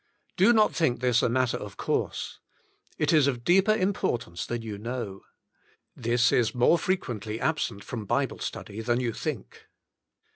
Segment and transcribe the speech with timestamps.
[0.35, 2.39] Do not think this a matter of course.
[2.97, 5.21] It is of deeper importance than you know.
[5.95, 9.67] This is more fre quently absent from Bible study than you think.